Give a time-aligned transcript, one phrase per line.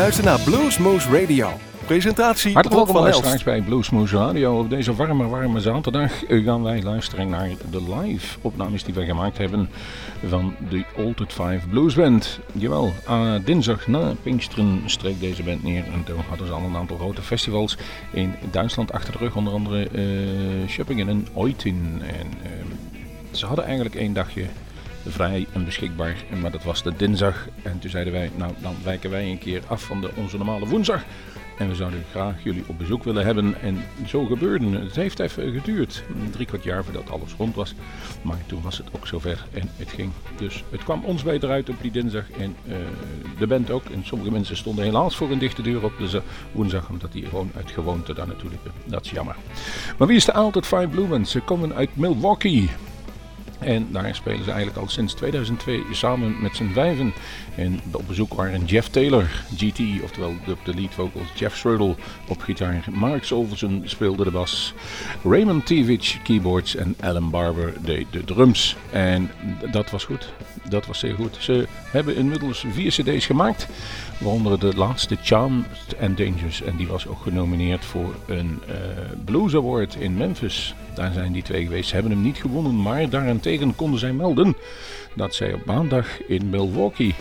[0.00, 1.50] luistert naar Bluesmoose Radio.
[1.86, 3.44] Presentatie Hartelijk Rob welkom Elst.
[3.44, 4.58] bij Bluesmoose Radio.
[4.58, 9.38] Op deze warme, warme zaterdag gaan wij luisteren naar de live opnames die wij gemaakt
[9.38, 9.70] hebben
[10.26, 12.38] van de Altered Five Blues Band.
[12.52, 16.76] Jawel, eh, dinsdag na Pinksteren streek deze band neer en toen hadden ze al een
[16.76, 17.76] aantal grote festivals
[18.12, 19.36] in Duitsland achter de rug.
[19.36, 22.02] Onder andere eh Schöppingen en Eutin.
[22.02, 22.50] En eh,
[23.30, 24.44] ze hadden eigenlijk één dagje
[25.06, 27.48] vrij en beschikbaar, maar dat was de dinsdag.
[27.62, 30.66] En toen zeiden wij, nou dan wijken wij een keer af van de, onze normale
[30.66, 31.04] woensdag.
[31.60, 33.60] En we zouden graag jullie op bezoek willen hebben.
[33.60, 34.82] En zo gebeurde het.
[34.82, 36.02] Het heeft even geduurd.
[36.30, 37.74] Drie kwart jaar voordat alles rond was.
[38.22, 40.10] Maar toen was het ook zover en het ging.
[40.36, 42.30] Dus het kwam ons beter uit op die dinsdag.
[42.30, 42.74] En eh,
[43.38, 43.84] de band ook.
[43.84, 46.22] En sommige mensen stonden helaas voor een dichte deur op de
[46.52, 46.88] woensdag.
[46.88, 48.72] Omdat die gewoon uit gewoonte daar naartoe liepen.
[48.84, 49.36] Dat is jammer.
[49.98, 51.28] Maar wie is de Altered Five Blue Band?
[51.28, 52.70] Ze komen uit Milwaukee.
[53.60, 57.12] En daar spelen ze eigenlijk al sinds 2002 samen met z'n vijven.
[57.54, 61.96] En op bezoek waren Jeff Taylor, GT, oftewel de, lead vocals, Jeff Strudel
[62.28, 64.74] op gitaar, Mark Solverson speelde de bas,
[65.24, 68.76] Raymond Tivich keyboards en Alan Barber deed de drums.
[68.90, 69.30] En
[69.70, 70.32] dat was goed,
[70.68, 71.36] dat was zeer goed.
[71.40, 73.66] Ze hebben inmiddels vier cd's gemaakt,
[74.20, 75.66] waaronder de laatste Charmed
[76.00, 76.62] and Dangerous.
[76.62, 78.74] En die was ook genomineerd voor een eh,
[79.24, 80.74] Blues Award in Memphis.
[80.94, 81.88] Daar zijn die twee geweest.
[81.88, 84.56] Ze hebben hem niet gewonnen, maar daarentegen konden zij melden
[85.14, 87.14] dat zij op maandag in Milwaukee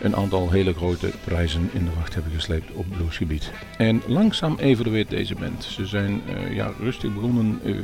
[0.00, 3.50] een aantal hele grote prijzen in de wacht hebben gesleept op bluesgebied.
[3.78, 5.64] En langzaam evolueert deze band.
[5.64, 7.60] Ze zijn eh, ja, rustig begonnen.
[7.64, 7.74] eh,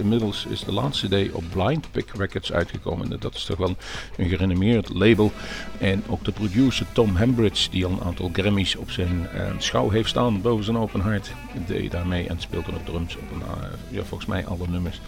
[0.00, 3.12] inmiddels is de laatste CD op Blind Pick Records uitgekomen.
[3.12, 3.76] En Dat is toch wel
[4.16, 5.32] een gerenommeerd label.
[5.78, 9.90] En ook de producer Tom Hembridge, die al een aantal Grammys op zijn eh, schouw
[9.90, 11.32] heeft staan boven zijn open hart,
[11.66, 15.00] deed daarmee en speelde op drums op eh, ja, volgens mij alle nummers.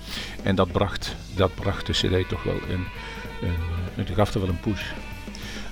[0.42, 2.84] En dat bracht, dat bracht de CD toch wel in.
[4.14, 4.90] gaf er wel een push.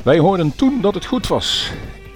[0.02, 1.70] Wij hoorden toen dat het goed was.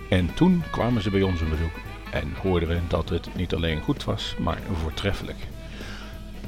[0.08, 1.74] En toen kwamen ze bij ons op bezoek.
[2.11, 5.54] En hoorden we dat het niet alleen goed was, maar voortreffelijk.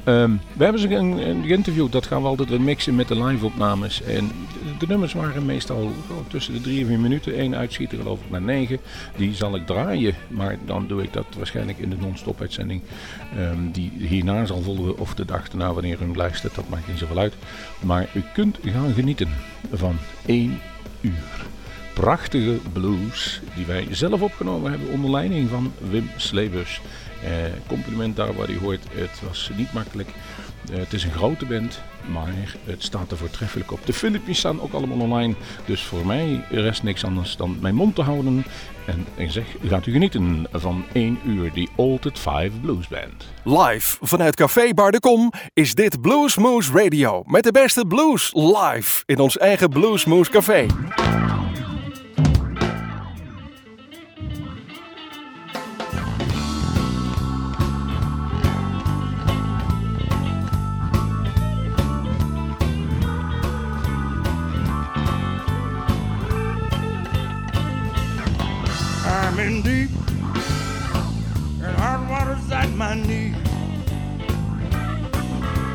[0.07, 1.91] Ehm, we hebben ze geïnterviewd.
[1.91, 4.01] Dat gaan we altijd mixen met de live-opnames.
[4.01, 4.31] En
[4.79, 5.91] de, nummers waren meestal
[6.27, 7.39] tussen de drie en vier minuten.
[7.39, 8.79] Eén uitschieter geloof ik naar negen.
[9.15, 10.15] Die zal ik draaien.
[10.27, 12.81] Maar dan doe ik dat waarschijnlijk in de non-stop uitzending.
[13.37, 14.97] ehm, die hierna zal volgen.
[14.97, 16.55] Of de dag daarna wanneer u luistert.
[16.55, 17.33] Dat maakt niet zoveel uit.
[17.83, 19.29] Maar u kunt gaan genieten
[19.73, 20.59] van één
[21.01, 21.45] uur
[21.99, 26.81] prachtige blues die wij zelf opgenomen hebben onder leiding van Wim Sleebus.
[27.23, 27.29] Eh,
[27.67, 30.09] compliment daar waar u hoort, het was niet makkelijk.
[30.71, 33.85] Eh, het is een grote band, maar het staat er voortreffelijk op.
[33.85, 35.33] De filmpjes staan ook allemaal online,
[35.65, 38.45] dus voor mij rest niks anders dan mijn mond te houden.
[38.85, 43.25] En ik zeg, gaat u genieten van 1 uur die Altered Five Blues Band.
[43.43, 47.23] Live vanuit Café Bar de is dit Bluesmoose Radio.
[47.25, 50.65] Met de beste blues live in ons eigen Bluesmoose Café.
[69.37, 69.91] I'm in deep
[71.61, 73.35] and hard water's at my knee.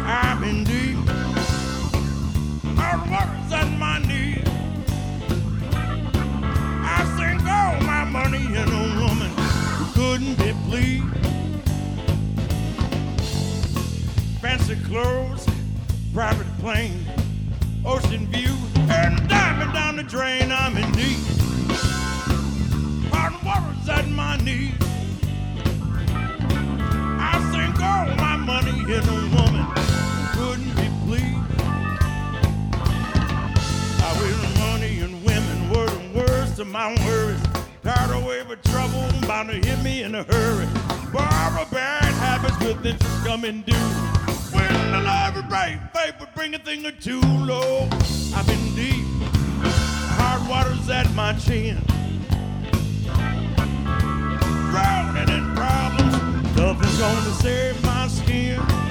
[0.04, 0.96] I'm in deep,
[2.76, 4.42] hard water's at my knee.
[6.82, 9.30] I sink all my money in a woman
[9.76, 11.04] who couldn't be pleased.
[14.40, 15.46] Fancy clothes,
[16.12, 17.06] private plane,
[17.86, 18.56] ocean view,
[18.90, 20.50] and diamond down the drain.
[20.50, 21.32] I'm in deep
[23.32, 24.74] hot water's at my knees.
[27.20, 29.66] I sink all my money in a woman
[30.34, 31.60] couldn't be pleased.
[34.02, 37.40] I wish money and women were the worst of my worries.
[37.82, 40.66] Tired away with trouble, bound to hit me in a hurry.
[41.12, 43.74] Borrow bad habits with interest coming due.
[44.52, 47.88] When the love is right, faith would bring a thing or two low.
[48.34, 49.04] I've been deep,
[50.18, 51.78] hard water's at my chin
[54.72, 56.16] drowning in problems.
[56.98, 58.81] Gonna save my skin.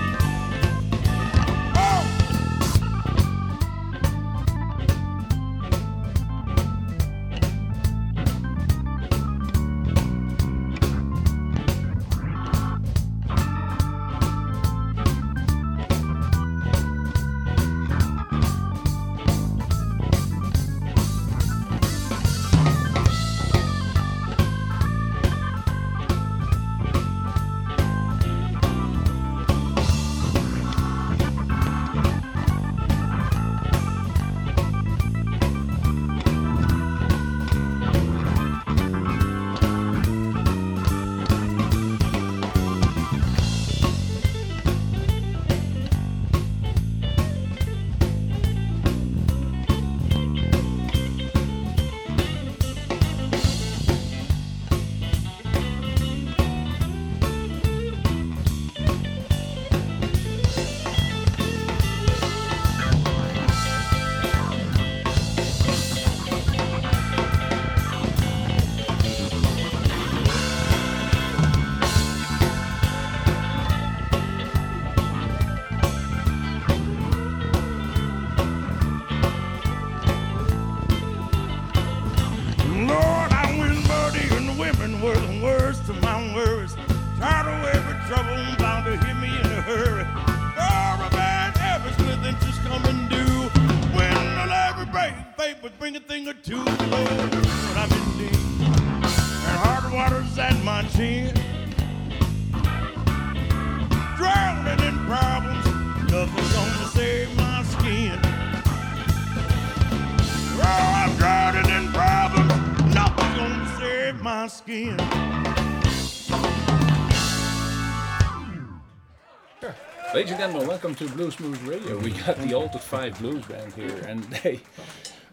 [120.22, 121.98] Ladies and gentlemen, welcome to Bluesmoose Radio.
[121.98, 124.60] We got the Altered Five Blues Band here, and they,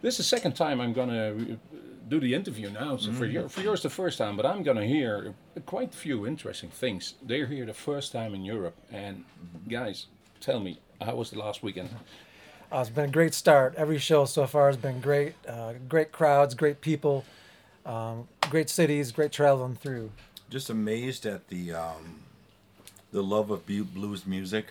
[0.01, 1.59] this is the second time I'm gonna
[2.09, 2.97] do the interview now.
[2.97, 5.35] So for your, for yours the first time, but I'm gonna hear
[5.67, 7.17] quite a few interesting things.
[7.23, 9.27] They're here the first time in Europe, and
[9.69, 10.07] guys,
[10.41, 11.91] tell me, how was the last weekend?
[12.73, 13.75] Uh, it's been a great start.
[13.77, 15.35] Every show so far has been great.
[15.47, 17.27] Uh, great crowds, great people,
[17.85, 20.13] um, great cities, great traveling through.
[20.49, 22.21] just amazed at the um,
[23.13, 24.69] the love of blues music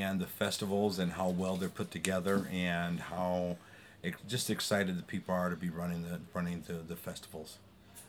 [0.00, 3.56] and the festivals and how well they're put together and how
[4.02, 7.58] ex- just excited the people are to be running the running the, the festivals.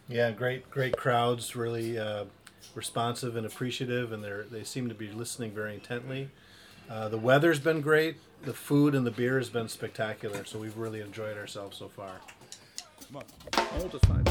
[0.08, 2.26] Yeah, great, great crowds, really uh,
[2.76, 6.30] responsive and appreciative, and they they seem to be listening very intently.
[6.90, 8.18] Uh, the weather's been great.
[8.44, 12.22] The food and the beer has been spectacular, so we've really enjoyed ourselves so far.
[13.82, 14.26] Altered Five.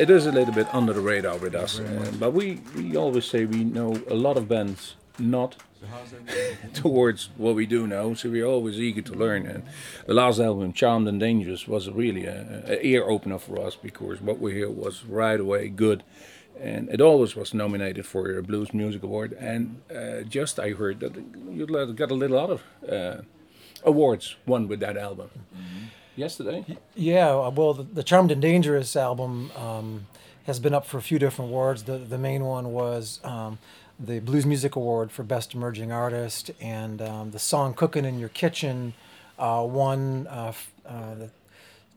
[0.00, 3.26] It is a little bit under the radar with us, uh, but we, we always
[3.26, 5.56] say we know a lot of bands not
[6.72, 9.44] towards what we do now, so we're always eager to learn.
[9.44, 9.62] And
[10.06, 14.22] the last album, Charmed and Dangerous, was really a, a ear opener for us because
[14.22, 16.02] what we hear was right away good,
[16.58, 19.36] and it always was nominated for a Blues Music Award.
[19.38, 23.20] And uh, just I heard that you got a little lot of uh,
[23.84, 25.28] awards won with that album.
[26.20, 30.06] Yesterday, Yeah, well, the, the Charmed and Dangerous album um,
[30.44, 31.84] has been up for a few different awards.
[31.84, 33.58] The the main one was um,
[33.98, 38.28] the Blues Music Award for Best Emerging Artist, and um, the song "Cooking in Your
[38.28, 38.92] Kitchen"
[39.38, 41.30] uh, won uh, f- uh, the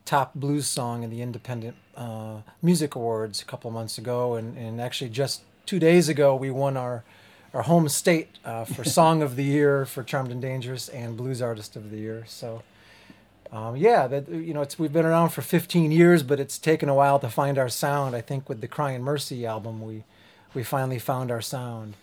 [0.05, 4.57] top blues song in the Independent uh, Music Awards a couple of months ago, and,
[4.57, 7.03] and actually just two days ago we won our
[7.53, 11.41] our home state uh, for Song of the Year for Charmed and Dangerous and Blues
[11.41, 12.23] Artist of the Year.
[12.25, 12.63] So.
[13.53, 16.89] Um, yeah, that you know, it's we've been around for 15 years, but it's taken
[16.89, 18.15] a while to find our sound.
[18.15, 20.03] I think with the Crying Mercy album, we
[20.55, 21.93] we finally found our sound,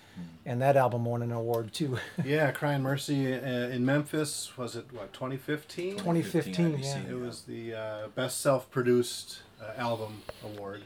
[0.46, 1.98] and that album won an award too.
[2.24, 3.38] Yeah, Crying Mercy uh,
[3.74, 5.96] in Memphis was it what 2015?
[5.96, 6.82] 2015, IBC.
[6.84, 7.10] yeah.
[7.10, 10.82] It was the uh, best self-produced uh, album award.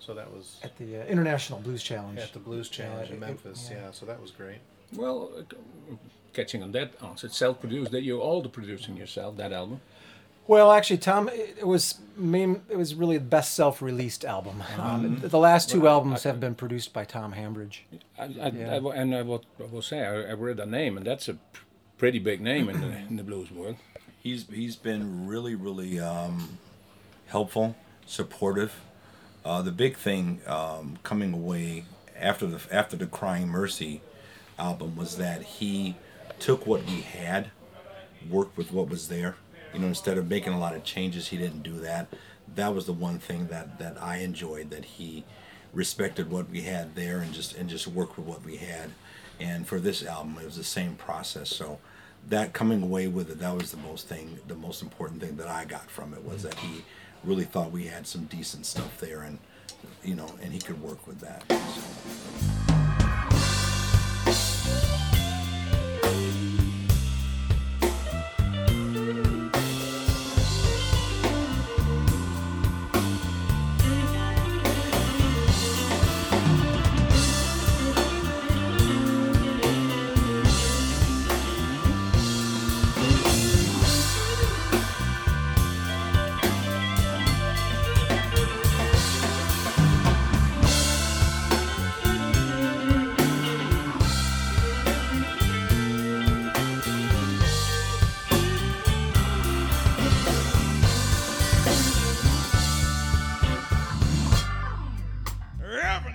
[0.00, 2.18] So that was At the uh, International Blues Challenge.
[2.18, 3.68] at the Blues Challenge Yeah, in it- Memphis.
[3.70, 3.76] yeah.
[3.76, 3.90] yeah.
[3.90, 4.60] so that was great.
[4.96, 5.42] well, uh,
[6.32, 7.90] catching on that answer, it's self-produced.
[7.90, 9.36] That you're all the producing yourself.
[9.36, 9.80] That album.
[10.48, 14.62] Well, actually, Tom, it it was main, it was really the best self-released album.
[14.78, 17.84] Um, the last two albums have been produced by Tom Hambridge.
[18.18, 18.80] I, I, Yeah.
[18.82, 21.36] I and I will, I will say I, I read that name, and that's a
[21.98, 23.76] pretty big name in the, in the blues world.
[24.22, 26.58] He's he's been really really um,
[27.26, 27.76] helpful,
[28.06, 28.80] supportive.
[29.44, 31.84] Uh, the big thing um, coming away
[32.18, 34.00] after the after the Crying Mercy
[34.58, 35.96] album was that he
[36.38, 37.50] took what we had,
[38.30, 39.36] worked with what was there.
[39.78, 42.08] You know, instead of making a lot of changes, he didn't do that.
[42.56, 45.22] That was the one thing that that I enjoyed that he
[45.72, 48.90] respected what we had there and just and just worked with what we had.
[49.38, 51.50] And for this album, it was the same process.
[51.50, 51.78] So
[52.26, 55.46] that coming away with it, that was the most thing, the most important thing that
[55.46, 56.82] I got from it was that he
[57.22, 59.38] really thought we had some decent stuff there, and
[60.02, 61.44] you know, and he could work with that.
[61.48, 62.87] So.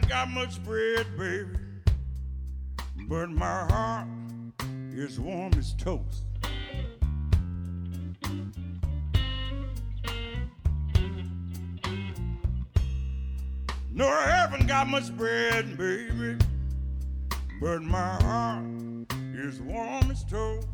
[0.03, 1.57] Haven't got much bread, baby,
[3.07, 4.07] but my heart
[4.91, 6.25] is warm as toast.
[13.93, 16.37] No, I haven't got much bread, baby,
[17.61, 18.65] but my heart
[19.33, 20.67] is warm as toast.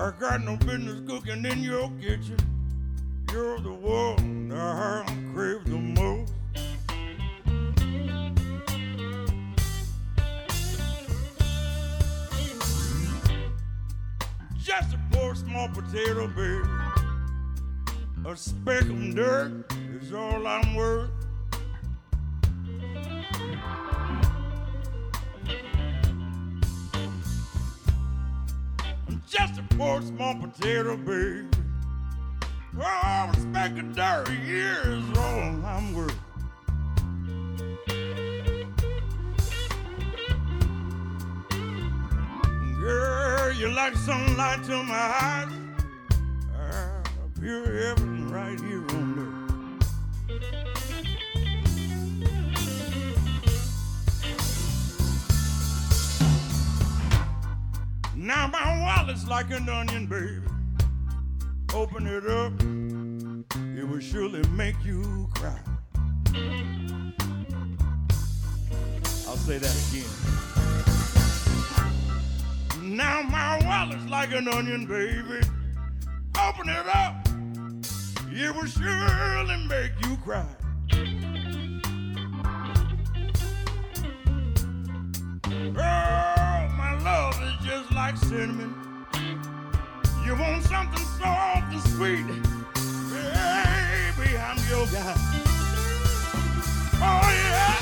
[0.00, 2.36] I got no business cooking in your kitchen.
[3.32, 6.32] You're the one I crave the most.
[14.56, 16.68] Just a poor small potato, baby.
[18.24, 19.64] A speck of dirt
[20.00, 21.17] is all I'm worth.
[29.80, 31.46] A small potato, baby.
[32.80, 36.18] Oh, a speck of dirt is all I'm worth.
[42.80, 45.52] Girl, you like sunlight to my eyes.
[46.56, 47.02] Ah,
[47.40, 49.27] pure heaven right here on
[58.18, 60.42] Now my wallet's like an onion, baby.
[61.72, 62.52] Open it up,
[63.78, 65.56] it will surely make you cry.
[69.24, 70.10] I'll say that again.
[72.96, 75.40] Now my wallet's like an onion, baby.
[76.42, 77.24] Open it up.
[78.32, 80.57] It will surely make you cry.
[88.28, 88.74] Cinnamon.
[90.22, 92.26] You want something soft and sweet?
[93.10, 95.14] Baby, I'm your guy.
[97.00, 97.74] Oh, yeah.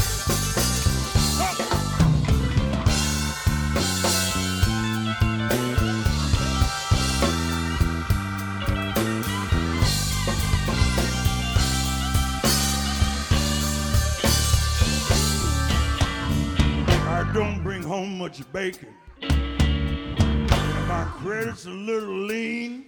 [17.09, 18.95] I don't bring home much bacon.
[20.97, 22.83] My credit's a little lean.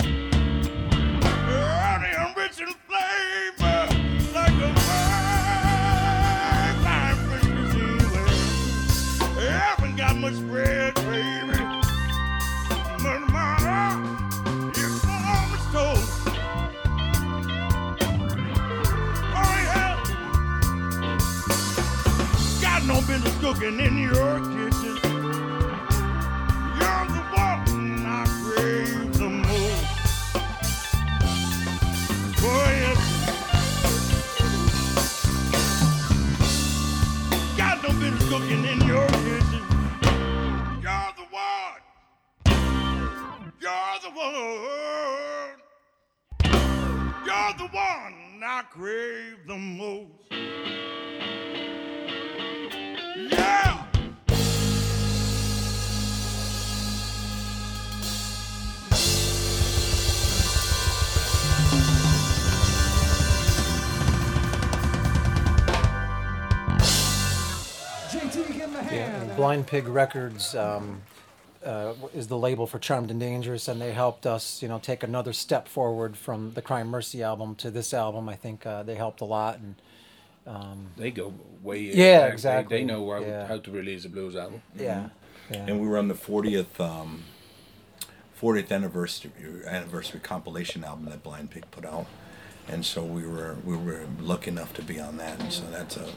[1.21, 3.87] Honey, I'm rich in flavor,
[4.33, 4.73] like a
[6.83, 8.09] fine, cuisine.
[9.37, 11.59] Well, I haven't got much bread, baby.
[13.03, 14.01] But my heart
[14.79, 16.15] is as toast.
[22.87, 24.58] No business cooking in your kitchen.
[48.59, 50.11] I crave the most.
[53.31, 53.87] Yeah!
[68.91, 71.01] Yeah, Blind Pig Records um,
[71.69, 75.03] uh, is the label for Charmed and Dangerous, and they helped us, you know, take
[75.03, 78.29] another step forward from the Crying Mercy album to this album.
[78.29, 79.75] I think uh, they helped a lot, and
[80.97, 81.81] They go way.
[81.81, 82.33] Yeah, back.
[82.33, 82.79] Exactly.
[82.79, 83.47] They, know how, Yeah.
[83.47, 84.63] how to release a blues album.
[84.75, 85.11] yeah,
[85.51, 85.67] yeah.
[85.69, 87.25] And we were on the 40th um,
[88.41, 89.31] 40th anniversary
[89.67, 92.07] anniversary compilation album that Blind Pig put out,
[92.69, 95.97] and so we were we were lucky enough to be on that, and so that's
[95.97, 96.09] a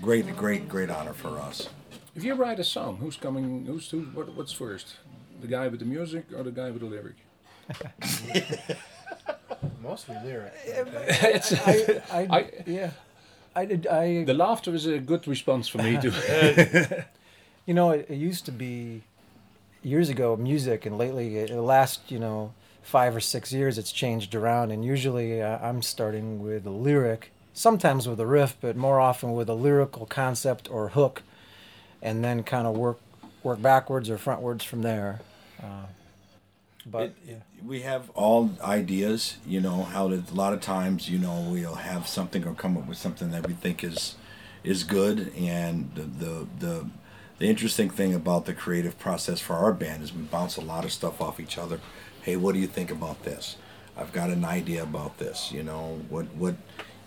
[0.00, 1.68] great great great honor for us.
[2.14, 3.64] If you write a song, who's coming?
[3.66, 4.00] Who's who?
[4.14, 4.96] What, what's first?
[5.40, 7.14] The guy with the music or the guy with the lyric?
[9.82, 10.52] Mostly lyric.
[10.64, 12.90] it's, I, I, I- yeah,
[13.54, 13.86] I did.
[13.86, 16.12] I the laughter is a good response for me too.
[17.66, 19.02] You know, it, it used to be
[19.82, 23.92] years ago music, and lately, it, the last you know five or six years, it's
[23.92, 24.72] changed around.
[24.72, 29.34] And usually, uh, I'm starting with a lyric, sometimes with a riff, but more often
[29.34, 31.22] with a lyrical concept or hook,
[32.02, 32.98] and then kind of work
[33.42, 35.20] work backwards or frontwards from there.
[35.62, 35.86] Uh,
[36.86, 37.34] but It- yeah.
[37.64, 41.74] we have all ideas, you know, how to, a lot of times, you know, we'll
[41.76, 44.16] have something or come up with something that we think is
[44.64, 46.86] is good and the the the,
[47.38, 50.84] the interesting thing about the creative process for our band is we bounce a lot
[50.84, 51.80] of stuff off each other.
[52.22, 53.56] Hey, what do you think about this?
[53.96, 56.56] I've got an idea about this, you know, what what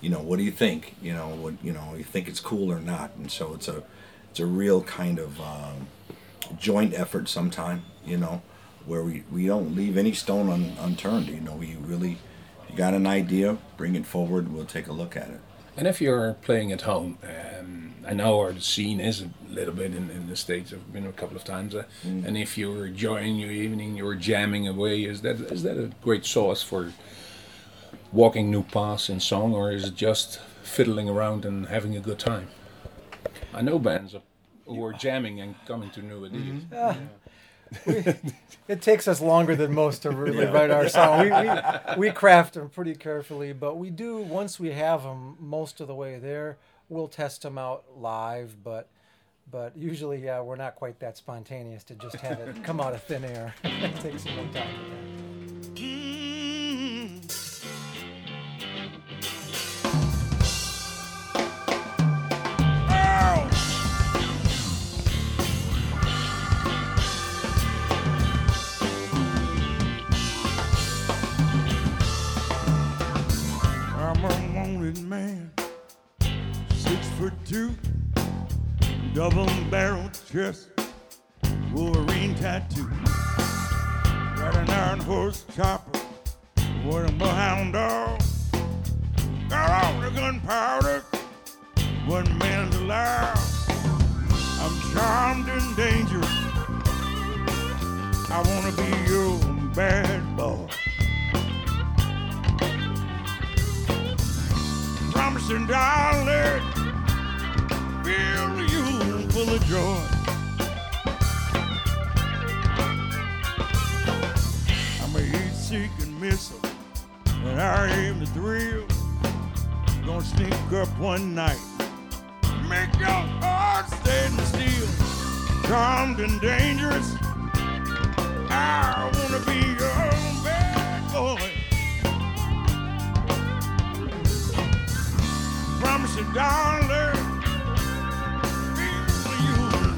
[0.00, 0.96] you know, what do you think?
[1.02, 3.12] You know, what you know, you think it's cool or not?
[3.16, 3.82] And so it's a
[4.34, 5.86] it's a real kind of um,
[6.58, 8.42] joint effort sometime, you know,
[8.84, 11.28] where we, we don't leave any stone un, unturned.
[11.28, 12.18] You know, we really,
[12.68, 15.40] you got an idea, bring it forward, we'll take a look at it.
[15.76, 19.94] And if you're playing at home, um, I know our scene is a little bit
[19.94, 20.72] in, in the States.
[20.72, 21.72] I've been a couple of times.
[21.72, 25.92] Uh, And if you're enjoying your evening, you're jamming away, is that is that a
[26.02, 26.92] great source for
[28.10, 32.18] walking new paths in song, or is it just fiddling around and having a good
[32.18, 32.48] time?
[33.54, 34.14] I know bands
[34.66, 36.62] who are jamming and coming to new ideas.
[36.64, 36.74] Mm-hmm.
[36.74, 36.96] Ah.
[38.66, 41.20] It takes us longer than most to really write our song.
[41.20, 45.80] We, we, we craft them pretty carefully, but we do, once we have them most
[45.80, 46.56] of the way there,
[46.88, 48.56] we'll test them out live.
[48.62, 48.88] But
[49.50, 53.02] but usually, yeah, we're not quite that spontaneous to just have it come out of
[53.02, 53.54] thin air.
[53.64, 55.13] it takes some more time.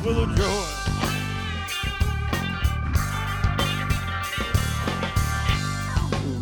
[0.07, 0.45] Full of joy.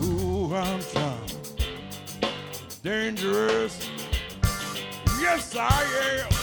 [0.04, 1.34] Ooh, I'm charmed,
[2.82, 3.88] dangerous.
[5.18, 6.33] Yes, I am.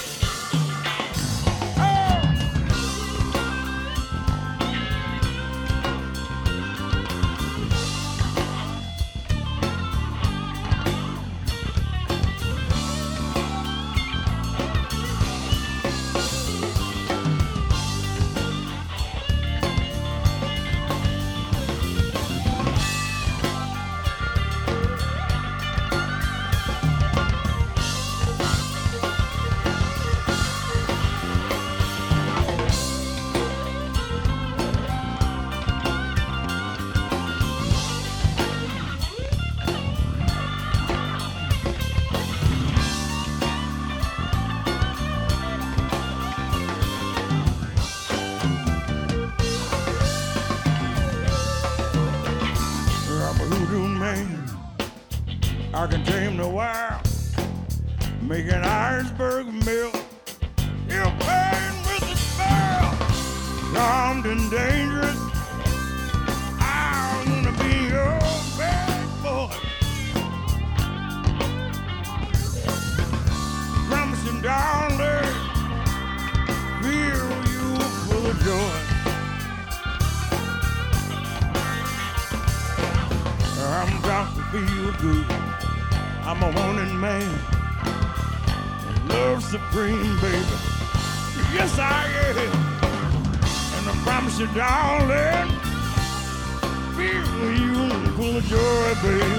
[97.42, 99.34] Feel you full of joy, baby.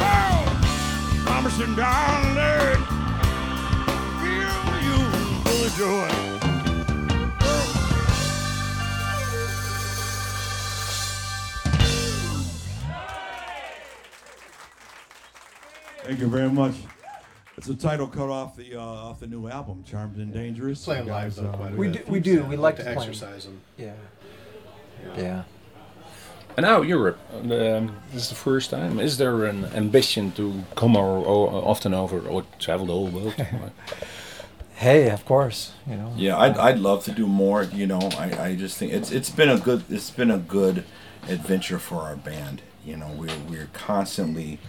[0.00, 0.42] Oh,
[1.24, 2.82] promise you, darling,
[4.20, 4.98] feel you
[5.44, 6.14] full of joy.
[16.04, 16.74] Thank you very much.
[17.56, 20.84] It's a title cut off the uh, off the new album, Charmed and Dangerous.
[20.84, 22.06] Playing live though uh, quite a We bit.
[22.06, 22.44] do- we do.
[22.44, 23.60] We like to to exercise them.
[23.76, 23.94] Yeah.
[25.16, 25.44] Yeah.
[26.56, 27.18] And now Europe.
[27.32, 28.98] Um, this is the first time.
[28.98, 33.34] Is there an ambition to come or, or often over or travel the whole world?
[34.78, 35.72] Hey, of course.
[35.88, 36.12] You know.
[36.16, 37.64] Yeah, I'd, I'd love to do more.
[37.64, 40.84] You know, I, I just think it's it's been a good it's been a good
[41.28, 42.62] adventure for our band.
[42.84, 44.60] You know, we're we're constantly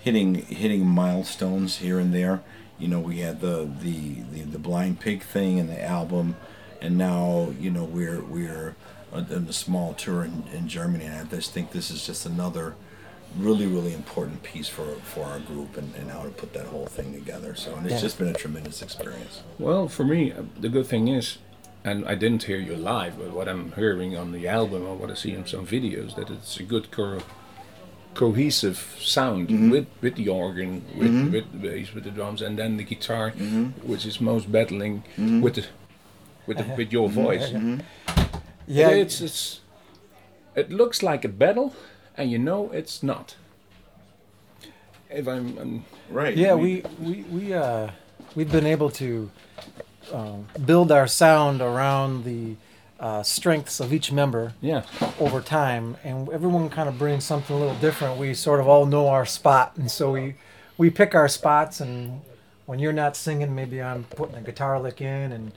[0.00, 2.42] hitting hitting milestones here and there.
[2.76, 6.34] You know, we had the the the, the blind pig thing and the album,
[6.80, 8.74] and now you know we're we're
[9.12, 11.04] on a small tour in, in Germany.
[11.04, 12.74] And I just think this is just another
[13.38, 16.86] really really important piece for for our group and, and how to put that whole
[16.86, 17.54] thing together.
[17.54, 18.00] So and it's Yeah.
[18.00, 19.42] just been a tremendous experience.
[19.58, 21.38] Well, for me, uh, the good thing is,
[21.84, 25.10] and I didn't hear you live, but what I'm hearing on the album or what
[25.10, 27.22] I see in some videos, that it's a good co-
[28.14, 29.70] cohesive sound mm-hmm.
[29.70, 31.32] with with the organ, with mm-hmm.
[31.32, 33.66] with the bass, with the drums, and then the guitar, mm-hmm.
[33.88, 35.02] which is most battling
[35.40, 35.64] with the
[36.46, 37.50] with the, with your voice.
[38.72, 38.90] Yeah.
[38.90, 39.60] it's it's
[40.54, 41.74] it looks like a battle,
[42.16, 43.36] and you know it's not.
[45.10, 46.36] If I'm, I'm Right.
[46.36, 47.90] Yeah, we we we uh
[48.34, 49.30] we've been able to
[50.12, 52.56] um, build our sound around the
[53.00, 54.84] uh, strengths of each member yeah,
[55.18, 58.18] over time, and everyone kind of brings something a little different.
[58.18, 60.34] We sort of all know our spot, and so we
[60.76, 61.80] we pick our spots.
[61.80, 62.20] And
[62.66, 65.52] when you're not singing, maybe I'm putting a guitar lick in, and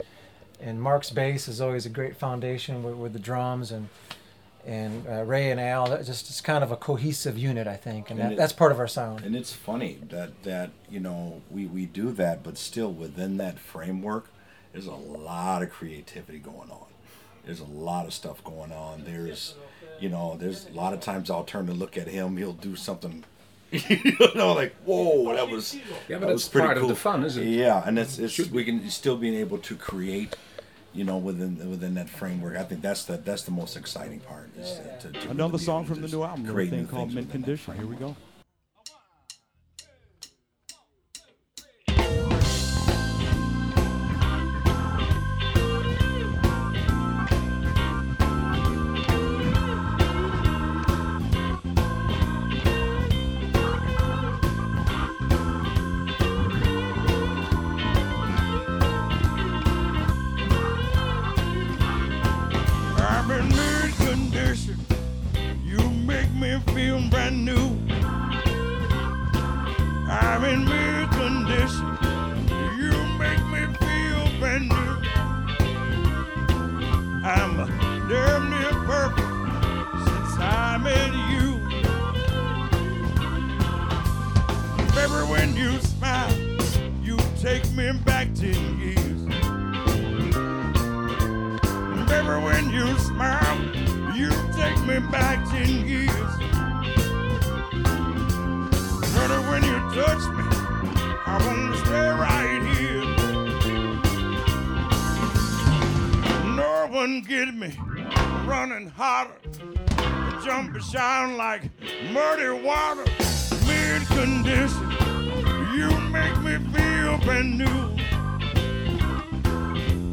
[0.61, 3.89] and Mark's bass is always a great foundation with, with the drums, and
[4.65, 5.87] and uh, Ray and Al.
[5.89, 8.53] That just it's kind of a cohesive unit, I think, and, And that, it- that's
[8.53, 9.23] part of our sound.
[9.23, 13.59] And it's funny that that you know we we do that, but still within that
[13.59, 14.29] framework,
[14.73, 16.87] there's a lot of creativity going on.
[17.45, 19.03] There's a lot of stuff going on.
[19.05, 19.53] There's,
[19.99, 22.37] you know, there's a lot of times I'll turn to look at him.
[22.37, 23.23] He'll do something,
[23.71, 26.89] you know, like whoa, that was Yeah, but that that's was pretty part of cool.
[26.89, 27.47] the fun, isn't it?
[27.47, 30.35] Yeah, and it's it's we can still being able to create
[30.95, 32.55] you know, within within that framework.
[32.57, 34.49] I think that's the that's the most exciting part.
[34.57, 37.29] Is to, to, to Another really song from the new album, a thing called Mint
[37.29, 37.75] Condition.
[37.75, 38.15] Here we go.
[94.95, 96.09] Me back ten years.
[99.11, 100.43] Honey, when you touch me,
[101.25, 103.05] I wanna stay right here.
[106.55, 107.77] No one get me
[108.45, 109.37] running hotter,
[110.45, 111.63] jumping shine like
[112.13, 113.05] muddy water.
[113.67, 114.91] Mint condition,
[115.75, 117.79] you make me feel brand new.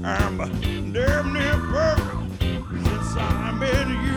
[0.04, 0.38] I'm
[0.92, 4.11] damn near perfect since I met you.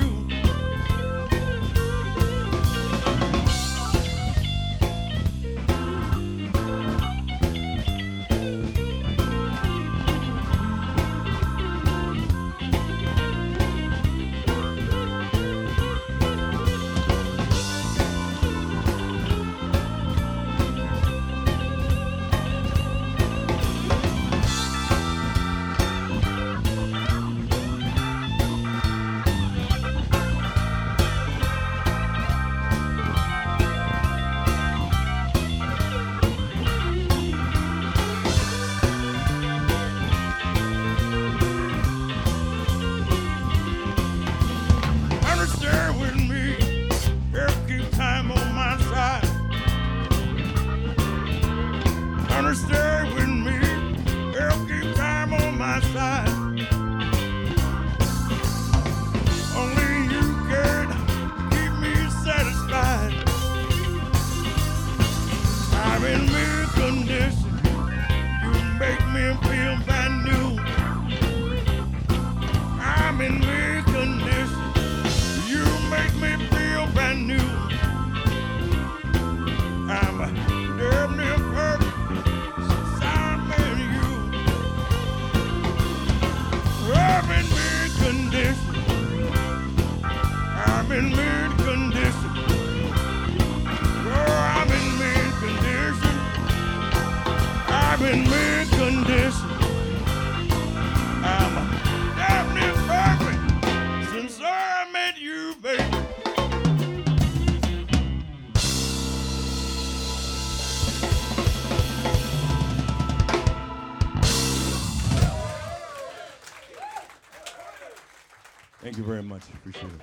[118.95, 119.43] Thank you very much.
[119.55, 119.99] Appreciate it.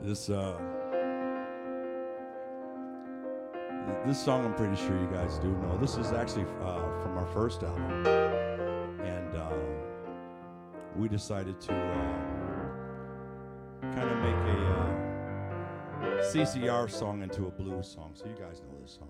[0.00, 0.56] This uh
[4.06, 5.76] this song I'm pretty sure you guys do know.
[5.78, 8.06] This is actually uh, from our first album.
[8.06, 9.50] And uh,
[10.94, 12.12] we decided to uh,
[13.96, 18.12] kind of make a uh, CCR song into a blues song.
[18.14, 19.08] So you guys know this song.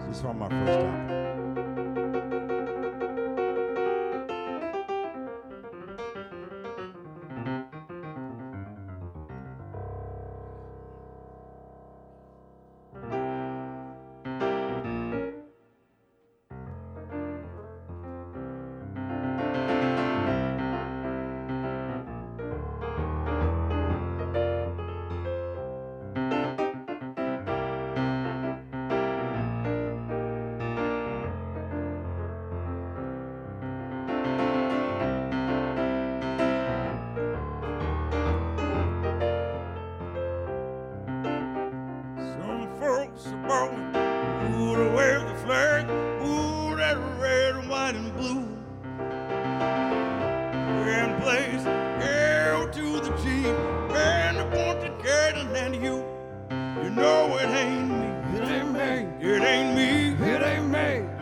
[0.00, 1.37] This is from our first album.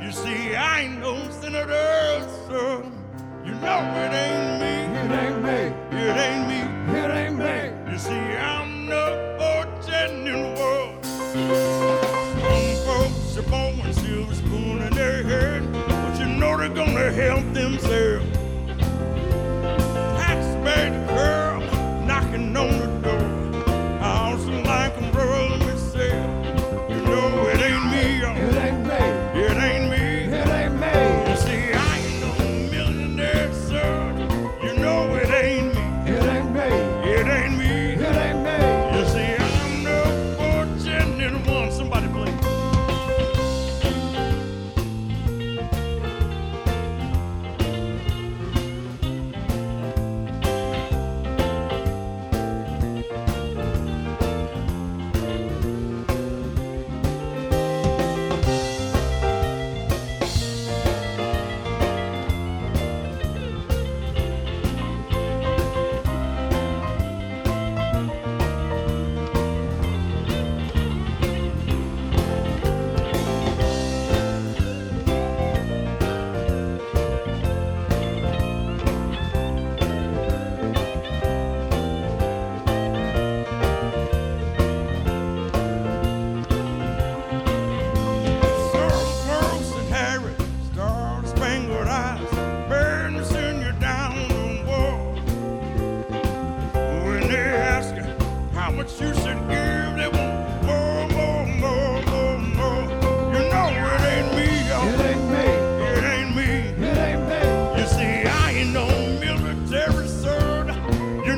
[0.06, 2.92] You see, I know Senator Earlson.
[3.44, 4.45] You know it ain't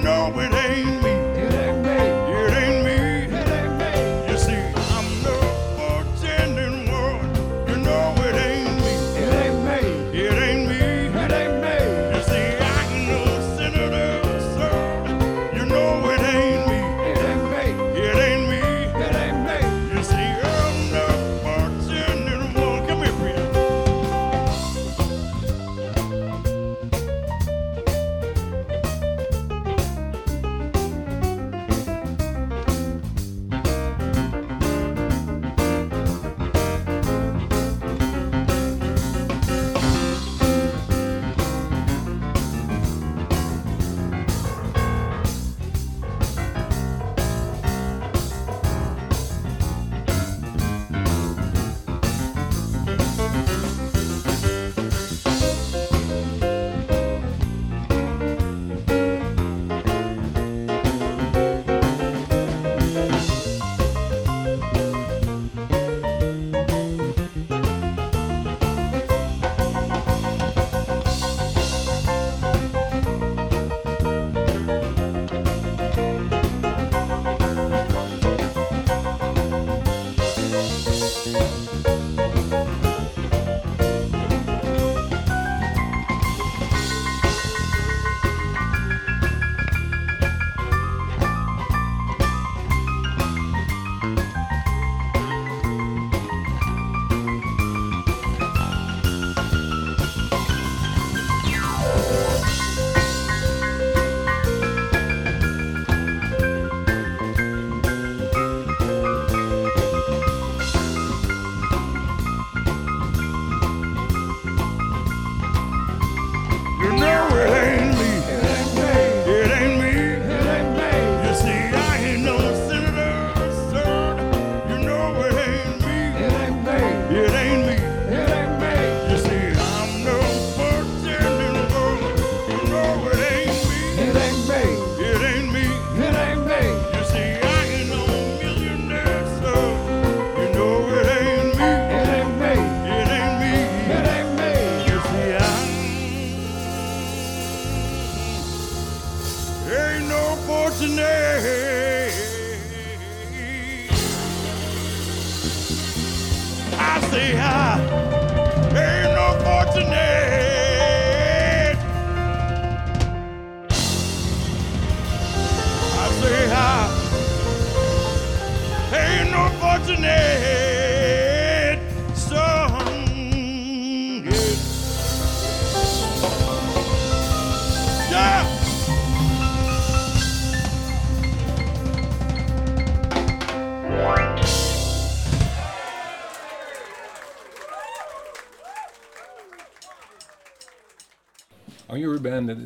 [0.08, 0.57] You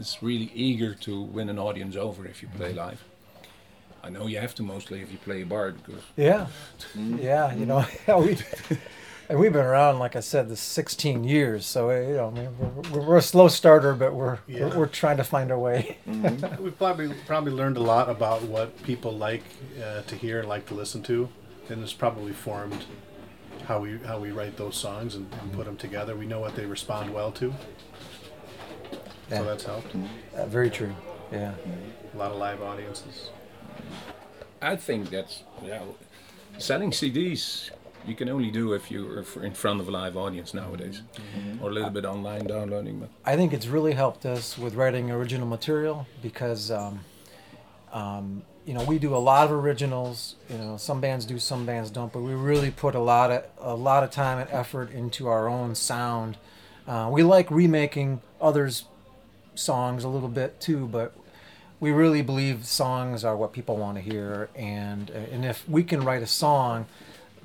[0.03, 3.03] is really eager to win an audience over if you play live?
[4.05, 6.49] I know you have to mostly if you play a bar because Yeah,
[6.97, 7.87] yeah, you know,
[8.19, 8.37] we
[9.29, 11.65] and we've been around, like I said, this 16 years.
[11.65, 12.49] So uh, you know, I mean,
[12.91, 14.67] we're, we're a slow starter, but we're Yeah.
[14.71, 15.99] we're, we're trying to find our way.
[16.07, 19.45] We've probably probably learned a lot about what people like
[19.83, 21.29] uh, to hear and like to listen to,
[21.71, 22.85] and it's probably formed
[23.69, 26.17] how we how we write those songs and, and put them together.
[26.17, 27.55] We know what they respond well to,
[29.33, 29.39] Yeah.
[29.39, 29.95] so that's helped.
[30.37, 30.95] Uh, very true.
[31.33, 31.55] Yeah.
[32.15, 33.31] A lot of live audiences.
[34.61, 35.83] I think that's yeah,
[36.59, 37.71] selling CDs
[38.07, 41.03] you can only do if you're in front of a live audience nowadays,
[41.61, 42.99] or a little bit online downloading.
[42.99, 47.01] But I think it's really helped us with writing original material because, um,
[47.93, 50.37] um, you know, we do a lot of originals.
[50.49, 53.45] You know, some bands do, some bands don't, but we really put a lot of
[53.59, 56.39] a lot of time and effort into our own sound.
[56.87, 58.85] Uh, we like remaking others'
[59.55, 61.15] songs a little bit too, but
[61.81, 65.83] we really believe songs are what people want to hear, and uh, and if we
[65.83, 66.87] can write a song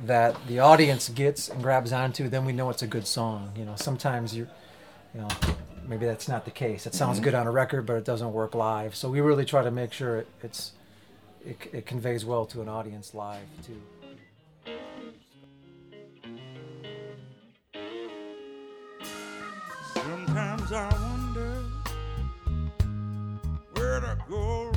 [0.05, 3.51] that the audience gets and grabs onto, then we know it's a good song.
[3.58, 4.47] You know, sometimes you,
[5.16, 5.28] you know,
[5.88, 6.86] maybe that's not the case.
[6.86, 8.95] It sounds good on a record, but it doesn't work live.
[8.95, 10.74] So we really try to make sure it, it's
[11.43, 13.82] it, it conveys well to an audience live too.
[19.93, 21.07] Sometimes I wonder
[23.99, 24.76] where'd go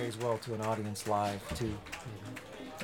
[0.00, 1.76] conveys well to an audience live too.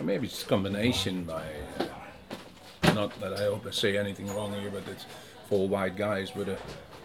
[0.02, 1.44] Maybe it's a combination by,
[1.78, 5.06] uh, not that I hope I say anything wrong here, but it's
[5.48, 6.58] four white guys with a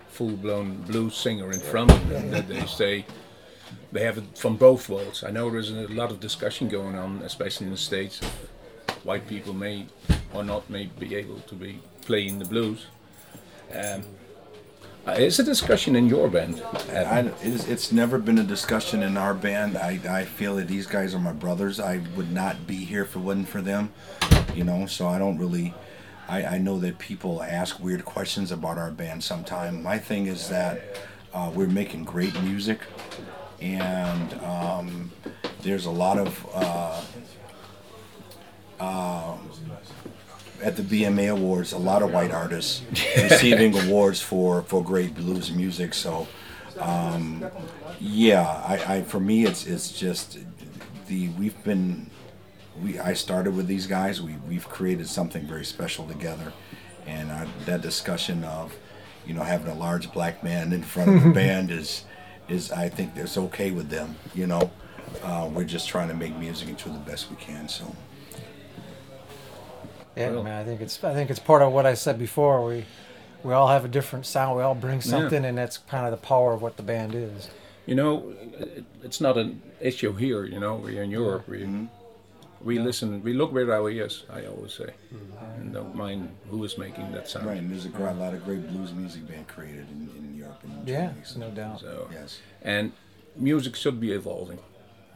[0.10, 3.06] full-blown blues singer in front of them that they say
[3.94, 5.24] they have it from both worlds.
[5.24, 8.20] I know there's a lot of discussion going on, especially in the States.
[9.04, 9.88] White people may
[10.34, 12.88] or not may be able to be playing the blues.
[13.74, 14.04] Um,
[15.08, 16.62] uh, is a discussion in your band?
[16.90, 19.78] I, it's, it's never been a discussion in our band.
[19.78, 21.80] I, I feel that these guys are my brothers.
[21.80, 23.92] I would not be here if it wasn't for them,
[24.54, 24.86] you know.
[24.86, 25.74] So I don't really.
[26.30, 29.82] I, I know that people ask weird questions about our band sometime.
[29.84, 30.82] My thing is that
[31.34, 32.80] uh, we're making great music,
[33.60, 35.12] and um,
[35.62, 36.48] there's a lot of.
[36.54, 37.02] Uh,
[38.80, 39.38] uh,
[40.62, 42.82] at the BMA Awards, a lot of white artists
[43.18, 45.94] receiving awards for, for great blues music.
[45.94, 46.28] So,
[46.80, 47.46] um,
[48.00, 50.40] yeah, I, I for me it's it's just
[51.08, 52.10] the we've been
[52.82, 54.22] we I started with these guys.
[54.22, 56.54] We we've created something very special together,
[57.06, 58.76] and I, that discussion of
[59.26, 62.06] you know having a large black man in front of the band is
[62.48, 64.16] is I think it's okay with them.
[64.34, 64.72] You know,
[65.22, 67.68] uh, we're just trying to make music and do the best we can.
[67.68, 67.96] So.
[70.16, 72.66] Yeah, man, I think it's I think it's part of what I said before.
[72.66, 72.86] We
[73.44, 74.58] we all have a different sound.
[74.58, 77.50] We all bring something, and that's kind of the power of what the band is.
[77.86, 78.34] You know,
[79.04, 80.46] it's not an issue here.
[80.46, 81.48] You know, we're in Europe.
[81.48, 81.86] We Mm-hmm.
[82.68, 83.24] we listen.
[83.24, 84.24] We look where our ears.
[84.30, 84.90] I always say,
[85.58, 87.48] and don't mind who is making that sound.
[87.48, 90.36] Right, and there's a, gr- a lot of great blues music being created in, in
[90.38, 91.22] Europe and Yeah, Germany.
[91.26, 91.80] so- no doubt.
[91.80, 92.40] So, Yes.
[92.62, 92.92] and
[93.36, 94.60] music should be evolving.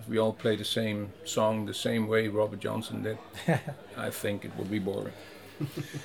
[0.06, 3.18] If we all play the same song the same way Robert Johnson did,
[3.98, 5.14] I think it would be boring.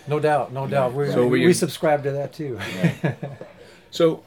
[0.08, 0.94] No doubt, no doubt.
[0.94, 2.58] We, So we, we- subscribe to that too.
[3.90, 4.22] So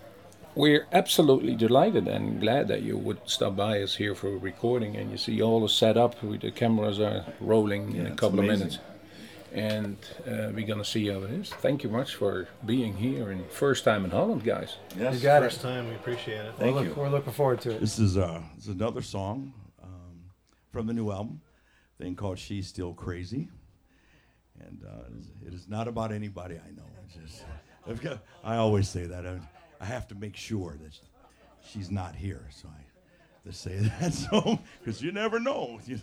[0.53, 4.95] we're absolutely delighted and glad that you would stop by us here for a recording
[4.95, 8.39] and you see all the setup with the cameras are rolling in a it's couple
[8.39, 8.78] of minutes
[9.51, 9.97] and
[10.28, 13.84] uh, we're gonna see how it is thank you much for being here and first
[13.84, 15.15] time in holland guys Yes.
[15.15, 15.63] You got First it.
[15.63, 16.53] time, we appreciate it.
[16.59, 16.89] Thank we're, you.
[16.89, 17.80] look- we're looking forward to it.
[17.80, 19.53] This is uh, this is another song
[20.74, 21.39] from the new album,
[21.99, 23.47] thing called "She's Still Crazy,"
[24.59, 26.89] and uh, it, is, not about anybody I know.
[27.21, 27.45] Just
[28.03, 29.39] got, I always say that I,
[29.80, 30.99] I have to make sure that
[31.63, 32.82] she's not here, so I
[33.47, 35.80] just say that so because you never know.
[35.88, 36.01] You-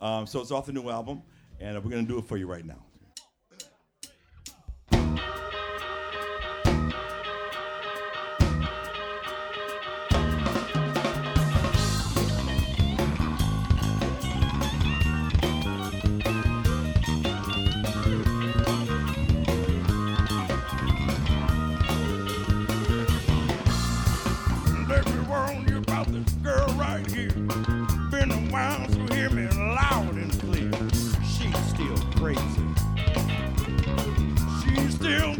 [0.00, 1.22] um, so it's off the new album,
[1.58, 2.78] and we're gonna do it for you right now.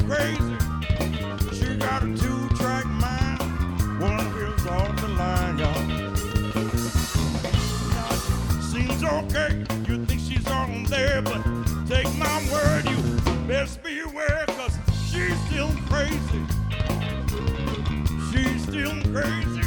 [0.08, 0.56] Crazy.
[1.52, 3.42] She got a two-track mind.
[4.00, 5.84] One wheel's off the line, y'all.
[8.62, 9.64] Seems okay.
[9.86, 11.42] You think she's on there, but
[11.86, 12.96] take my word, you
[13.46, 14.78] best beware, cause
[15.10, 16.42] she's still crazy.
[18.32, 19.57] She's still crazy.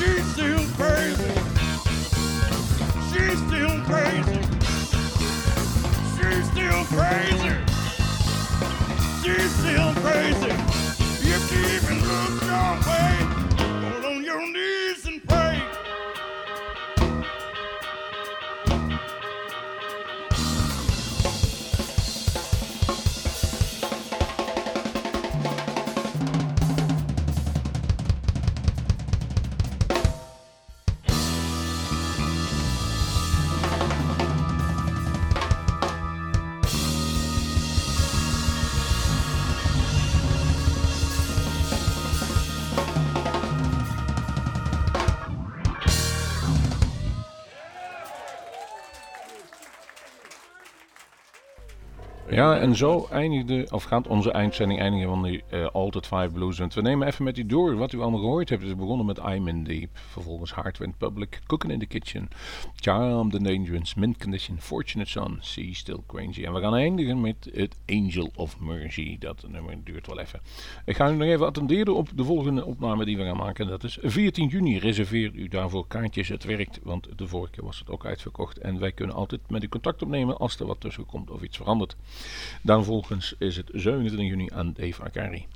[0.00, 1.30] She's still crazy.
[3.12, 4.40] She's still crazy.
[6.16, 7.54] She's still crazy.
[9.22, 10.39] She's still crazy.
[52.60, 56.58] En zo eindigde, of gaat onze eindzending eindigen van die uh, Altered 5 Blues.
[56.58, 58.62] Want we nemen even met u door wat u allemaal gehoord hebt.
[58.62, 59.88] Het is begonnen met I'm in Deep.
[59.92, 62.28] Vervolgens Heart Public, Cooking in the Kitchen,
[62.74, 66.44] Charmed and Mint Condition, Fortunate Son, Sea Still Crazy.
[66.44, 69.18] En we gaan eindigen met het Angel of Mercy.
[69.18, 70.40] Dat nummer duurt wel even.
[70.84, 73.66] Ik ga u nog even attenderen op de volgende opname die we gaan maken.
[73.66, 74.78] Dat is 14 juni.
[74.78, 76.28] Reserveer u daarvoor kaartjes.
[76.28, 78.58] Het werkt, want de vorige keer was het ook uitverkocht.
[78.58, 81.56] En wij kunnen altijd met u contact opnemen als er wat tussen komt of iets
[81.56, 81.96] verandert.
[82.62, 85.46] Dan volgens is het 27 juni aan Dave Akari.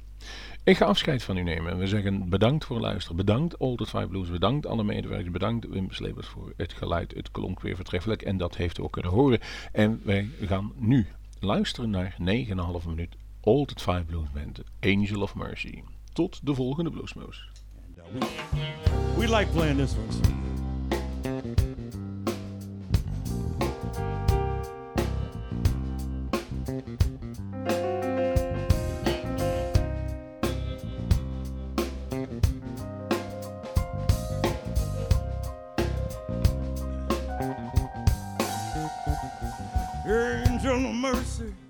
[0.65, 1.79] Ik ga afscheid van u nemen.
[1.79, 3.17] We zeggen bedankt voor het luisteren.
[3.17, 4.31] Bedankt Old Five Blues.
[4.31, 5.31] Bedankt alle medewerkers.
[5.31, 7.15] Bedankt Wim Slebers voor het geluid.
[7.15, 8.23] Het klonk weer vertreffelijk.
[8.23, 9.39] En dat heeft u ook kunnen horen.
[9.73, 11.07] En wij gaan nu
[11.41, 14.61] luisteren naar 9,5 minuut Old Five Blues Band.
[14.81, 15.83] Angel of Mercy.
[16.13, 17.49] Tot de volgende Bluesmoes.
[19.17, 20.54] We like playing this one.
[41.05, 41.64] Mercy.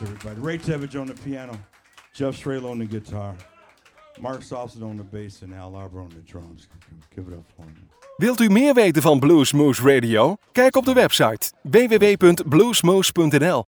[0.00, 0.40] much, everybody.
[0.40, 1.52] Ray Tevage on the piano,
[2.12, 3.34] Jeff Strelo on the guitar,
[4.20, 6.68] Mark Sobson on the bass en Al Arbor on the drums.
[7.14, 7.88] Give it up for him.
[8.16, 10.36] Wilt u meer weten van Bluesmoose Radio?
[10.52, 13.64] Kijk op de website www.bluesmoose.nl.